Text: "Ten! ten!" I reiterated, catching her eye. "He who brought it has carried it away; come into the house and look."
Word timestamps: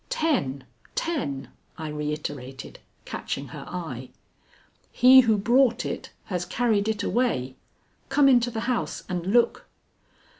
"Ten! 0.09 0.63
ten!" 0.95 1.49
I 1.77 1.89
reiterated, 1.89 2.79
catching 3.05 3.49
her 3.49 3.65
eye. 3.69 4.09
"He 4.91 5.19
who 5.19 5.37
brought 5.37 5.85
it 5.85 6.09
has 6.23 6.43
carried 6.43 6.87
it 6.87 7.03
away; 7.03 7.55
come 8.09 8.27
into 8.27 8.49
the 8.49 8.61
house 8.61 9.03
and 9.07 9.27
look." 9.27 9.67